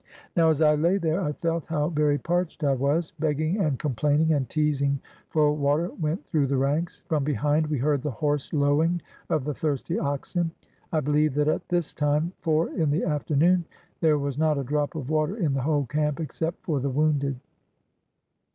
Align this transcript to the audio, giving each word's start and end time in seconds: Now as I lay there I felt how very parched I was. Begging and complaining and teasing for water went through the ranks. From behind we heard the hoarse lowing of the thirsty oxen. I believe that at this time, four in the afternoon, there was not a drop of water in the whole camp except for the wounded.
Now 0.35 0.49
as 0.49 0.63
I 0.63 0.73
lay 0.73 0.97
there 0.97 1.21
I 1.21 1.31
felt 1.31 1.65
how 1.65 1.89
very 1.89 2.17
parched 2.17 2.63
I 2.63 2.73
was. 2.73 3.11
Begging 3.19 3.59
and 3.59 3.77
complaining 3.77 4.33
and 4.33 4.49
teasing 4.49 4.99
for 5.29 5.51
water 5.53 5.91
went 6.01 6.25
through 6.25 6.47
the 6.47 6.57
ranks. 6.57 7.03
From 7.07 7.23
behind 7.23 7.67
we 7.67 7.77
heard 7.77 8.01
the 8.01 8.09
hoarse 8.09 8.51
lowing 8.51 9.03
of 9.29 9.43
the 9.45 9.53
thirsty 9.53 9.99
oxen. 9.99 10.49
I 10.91 11.01
believe 11.01 11.35
that 11.35 11.47
at 11.47 11.69
this 11.69 11.93
time, 11.93 12.33
four 12.39 12.69
in 12.69 12.89
the 12.89 13.03
afternoon, 13.03 13.65
there 13.99 14.17
was 14.17 14.39
not 14.39 14.57
a 14.57 14.63
drop 14.63 14.95
of 14.95 15.11
water 15.11 15.37
in 15.37 15.53
the 15.53 15.61
whole 15.61 15.85
camp 15.85 16.19
except 16.19 16.63
for 16.65 16.79
the 16.79 16.89
wounded. 16.89 17.39